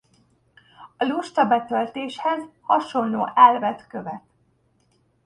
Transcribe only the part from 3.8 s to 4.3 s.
követ.